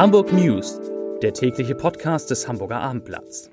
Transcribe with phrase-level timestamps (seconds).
[0.00, 0.80] Hamburg News,
[1.20, 3.50] der tägliche Podcast des Hamburger Abendblatts.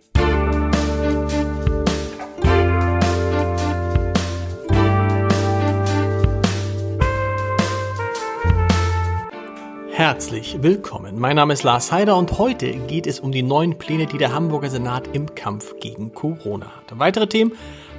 [9.90, 11.20] Herzlich willkommen.
[11.20, 14.34] Mein Name ist Lars Heider und heute geht es um die neuen Pläne, die der
[14.34, 16.98] Hamburger Senat im Kampf gegen Corona hat.
[16.98, 17.52] Weitere Themen.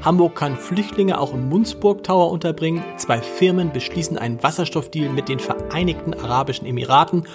[0.03, 2.83] Hamburg kann Flüchtlinge auch im Munzburg Tower unterbringen.
[2.97, 7.27] Zwei Firmen beschließen einen Wasserstoffdeal mit den Vereinigten Arabischen Emiraten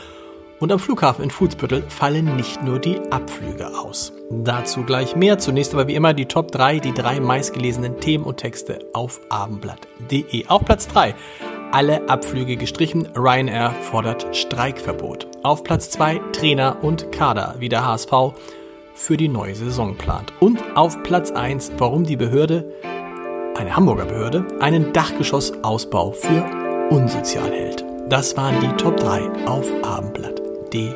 [0.60, 4.14] und am Flughafen in Fuhlsbüttel fallen nicht nur die Abflüge aus.
[4.30, 5.38] Dazu gleich mehr.
[5.38, 10.48] Zunächst aber wie immer die Top 3, die drei meistgelesenen Themen und Texte auf abendblatt.de.
[10.48, 11.16] Auf Platz 3
[11.74, 13.10] alle Abflüge gestrichen.
[13.16, 15.28] Ryanair fordert Streikverbot.
[15.42, 18.12] Auf Platz 2 Trainer und Kader, wie der HSV
[18.94, 20.34] für die neue Saison plant.
[20.40, 22.72] Und auf Platz 1, warum die Behörde,
[23.56, 26.46] eine Hamburger Behörde, einen Dachgeschossausbau für
[26.90, 27.84] unsozial hält.
[28.08, 30.43] Das waren die Top 3 auf Abendblatt
[30.74, 30.94] www.ccc.de.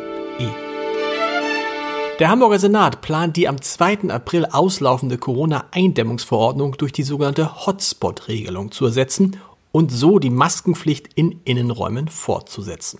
[2.20, 4.10] Der Hamburger Senat plant die am 2.
[4.10, 9.38] April auslaufende Corona-Eindämmungsverordnung durch die sogenannte Hotspot-Regelung zu ersetzen
[9.72, 13.00] und so die Maskenpflicht in Innenräumen fortzusetzen.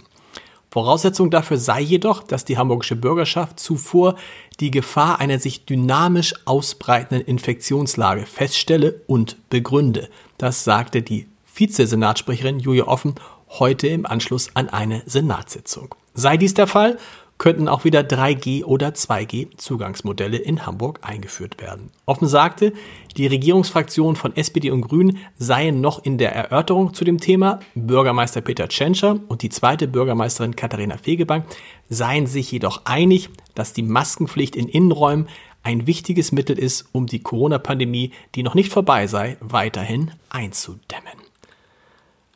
[0.70, 4.16] Voraussetzung dafür sei jedoch, dass die hamburgische Bürgerschaft zuvor
[4.60, 10.10] die Gefahr einer sich dynamisch ausbreitenden Infektionslage feststelle und begründe.
[10.38, 13.16] Das sagte die Vizesenatssprecherin Julia Offen
[13.50, 15.96] heute im Anschluss an eine Senatssitzung.
[16.20, 16.98] Sei dies der Fall,
[17.38, 21.92] könnten auch wieder 3G oder 2G Zugangsmodelle in Hamburg eingeführt werden.
[22.08, 22.74] Offen sagte,
[23.16, 27.60] die Regierungsfraktionen von SPD und Grünen seien noch in der Erörterung zu dem Thema.
[27.76, 31.46] Bürgermeister Peter Tschentscher und die zweite Bürgermeisterin Katharina Fegebank
[31.88, 35.28] seien sich jedoch einig, dass die Maskenpflicht in Innenräumen
[35.62, 41.17] ein wichtiges Mittel ist, um die Corona-Pandemie, die noch nicht vorbei sei, weiterhin einzudämmen.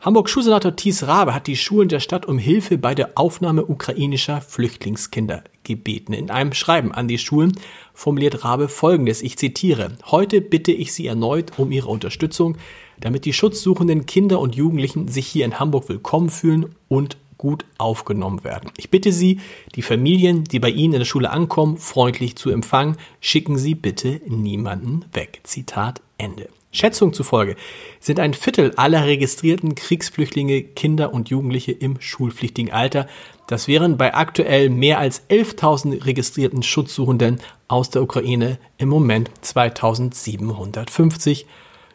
[0.01, 4.41] Hamburg Schulsenator Thies Rabe hat die Schulen der Stadt um Hilfe bei der Aufnahme ukrainischer
[4.41, 6.13] Flüchtlingskinder gebeten.
[6.13, 7.51] In einem Schreiben an die Schulen
[7.93, 12.57] formuliert Rabe Folgendes, ich zitiere, Heute bitte ich Sie erneut um Ihre Unterstützung,
[12.99, 18.43] damit die schutzsuchenden Kinder und Jugendlichen sich hier in Hamburg willkommen fühlen und gut aufgenommen
[18.43, 18.69] werden.
[18.77, 19.39] Ich bitte Sie,
[19.73, 22.97] die Familien, die bei Ihnen in der Schule ankommen, freundlich zu empfangen.
[23.19, 25.39] Schicken Sie bitte niemanden weg.
[25.43, 26.49] Zitat Ende.
[26.71, 27.55] Schätzungen zufolge
[27.99, 33.07] sind ein Viertel aller registrierten Kriegsflüchtlinge Kinder und Jugendliche im schulpflichtigen Alter.
[33.47, 41.47] Das wären bei aktuell mehr als 11.000 registrierten Schutzsuchenden aus der Ukraine im Moment 2750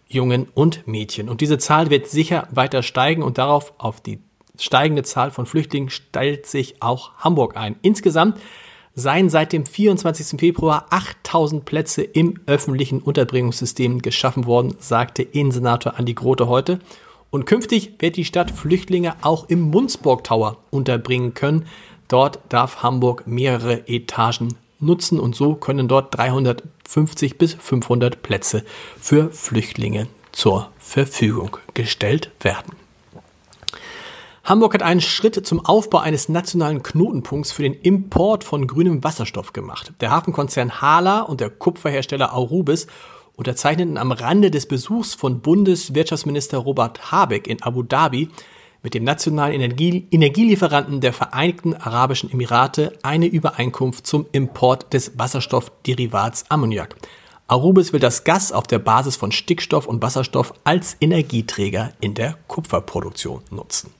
[0.08, 1.28] Jungen und Mädchen.
[1.28, 4.18] Und diese Zahl wird sicher weiter steigen und darauf auf die
[4.58, 7.76] steigende Zahl von Flüchtlingen stellt sich auch Hamburg ein.
[7.82, 8.38] Insgesamt
[8.94, 10.40] seien seit dem 24.
[10.40, 16.80] Februar 8000 Plätze im öffentlichen Unterbringungssystem geschaffen worden, sagte Innensenator Andi Grote heute.
[17.30, 21.66] Und künftig wird die Stadt Flüchtlinge auch im Munzburg Tower unterbringen können.
[22.08, 28.64] Dort darf Hamburg mehrere Etagen nutzen und so können dort 350 bis 500 Plätze
[28.98, 32.85] für Flüchtlinge zur Verfügung gestellt werden.
[34.46, 39.52] Hamburg hat einen Schritt zum Aufbau eines nationalen Knotenpunkts für den Import von grünem Wasserstoff
[39.52, 39.92] gemacht.
[40.00, 42.86] Der Hafenkonzern Hala und der Kupferhersteller Aurubis
[43.34, 48.28] unterzeichneten am Rande des Besuchs von Bundeswirtschaftsminister Robert Habeck in Abu Dhabi
[48.84, 56.44] mit dem nationalen Energie Energielieferanten der Vereinigten Arabischen Emirate eine Übereinkunft zum Import des Wasserstoffderivats
[56.52, 56.94] Ammoniak.
[57.48, 62.38] Arubis will das Gas auf der Basis von Stickstoff und Wasserstoff als Energieträger in der
[62.46, 63.90] Kupferproduktion nutzen.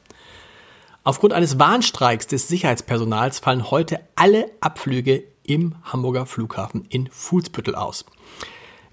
[1.07, 8.05] Aufgrund eines Warnstreiks des Sicherheitspersonals fallen heute alle Abflüge im Hamburger Flughafen in Fuhlsbüttel aus.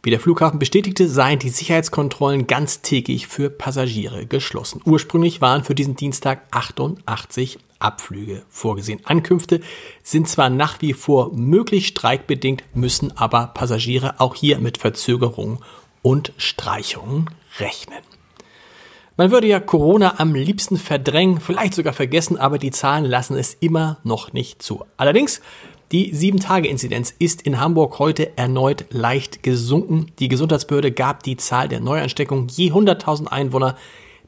[0.03, 4.79] Wie der Flughafen bestätigte, seien die Sicherheitskontrollen ganztägig für Passagiere geschlossen.
[4.85, 9.00] Ursprünglich waren für diesen Dienstag 88 Abflüge vorgesehen.
[9.06, 9.62] Ankünfte
[10.03, 15.57] sind zwar nach wie vor möglich streikbedingt, müssen aber Passagiere auch hier mit Verzögerungen
[16.03, 18.12] und Streichungen rechnen.
[19.16, 23.54] Man würde ja Corona am liebsten verdrängen, vielleicht sogar vergessen, aber die Zahlen lassen es
[23.54, 24.86] immer noch nicht zu.
[24.98, 25.39] Allerdings,
[25.92, 30.07] die 7-Tage-Inzidenz ist in Hamburg heute erneut leicht gesunken.
[30.18, 33.75] Die Gesundheitsbehörde gab die Zahl der Neuansteckungen je 100.000 Einwohner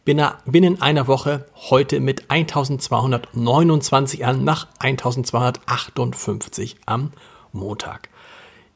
[0.04, 7.12] binnen einer Woche heute mit 1229 an nach 1258 am
[7.52, 8.10] Montag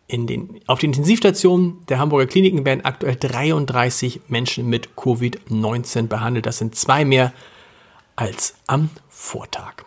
[0.09, 6.45] in den, auf den Intensivstationen der Hamburger Kliniken werden aktuell 33 Menschen mit Covid-19 behandelt.
[6.45, 7.31] Das sind zwei mehr
[8.15, 9.85] als am Vortag.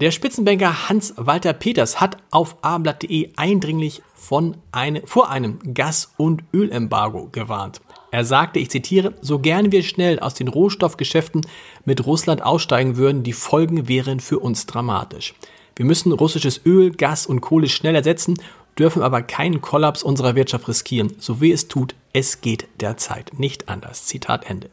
[0.00, 7.30] Der Spitzenbanker Hans-Walter Peters hat auf abendblatt.de eindringlich von eine, vor einem Gas- und Ölembargo
[7.32, 7.80] gewarnt.
[8.10, 11.46] Er sagte, ich zitiere, so gern wir schnell aus den Rohstoffgeschäften
[11.86, 15.34] mit Russland aussteigen würden, die Folgen wären für uns dramatisch.
[15.76, 18.38] Wir müssen russisches Öl, Gas und Kohle schnell ersetzen,
[18.78, 21.14] dürfen aber keinen Kollaps unserer Wirtschaft riskieren.
[21.18, 24.06] So wie es tut, es geht derzeit nicht anders.
[24.06, 24.70] Zitat Ende.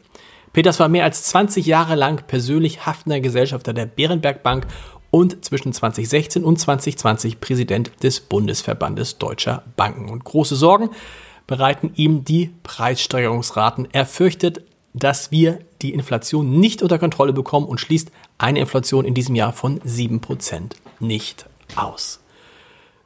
[0.52, 4.66] Peters war mehr als 20 Jahre lang persönlich haftender Gesellschafter der Bärenberg Bank
[5.10, 10.08] und zwischen 2016 und 2020 Präsident des Bundesverbandes Deutscher Banken.
[10.08, 10.90] Und große Sorgen
[11.46, 13.88] bereiten ihm die Preissteigerungsraten.
[13.92, 14.62] Er fürchtet,
[14.92, 19.52] dass wir die Inflation nicht unter Kontrolle bekommen und schließt eine Inflation in diesem Jahr
[19.52, 21.46] von 7% nicht
[21.76, 22.23] aus.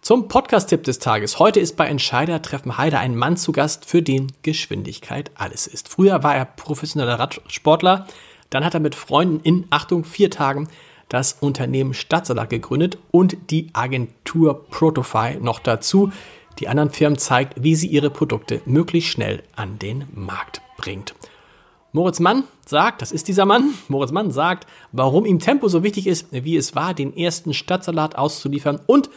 [0.09, 1.39] Zum Podcast-Tipp des Tages.
[1.39, 5.91] Heute ist bei Entscheider Treffen Heider ein Mann zu Gast, für den Geschwindigkeit alles ist.
[5.91, 8.07] Früher war er professioneller Radsportler,
[8.49, 10.69] dann hat er mit Freunden in, Achtung, vier Tagen
[11.11, 16.11] das Unternehmen Stadtsalat gegründet und die Agentur Protofy noch dazu
[16.59, 21.15] die anderen Firmen zeigt, wie sie ihre Produkte möglichst schnell an den Markt bringt.
[21.93, 26.07] Moritz Mann sagt, das ist dieser Mann, Moritz Mann sagt, warum ihm Tempo so wichtig
[26.07, 29.11] ist, wie es war, den ersten Stadtsalat auszuliefern und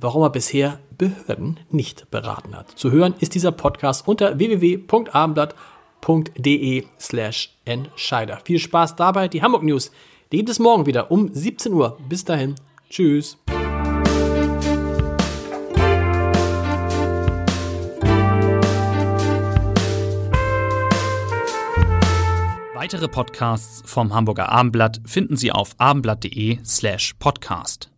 [0.00, 2.70] warum er bisher Behörden nicht beraten hat.
[2.72, 8.38] Zu hören ist dieser Podcast unter www.abendblatt.de slash Entscheider.
[8.44, 9.28] Viel Spaß dabei.
[9.28, 9.92] Die Hamburg News,
[10.32, 11.98] die gibt es morgen wieder um 17 Uhr.
[12.08, 12.54] Bis dahin.
[12.90, 13.36] Tschüss.
[22.74, 27.90] Weitere Podcasts vom Hamburger Abendblatt finden Sie auf abendblatt.de slash podcast.